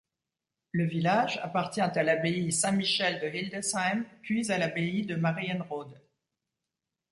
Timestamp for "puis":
4.23-4.51